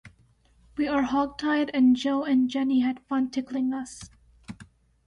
[0.77, 4.09] We were hogtied and Joe and Jenny had fun tickling us.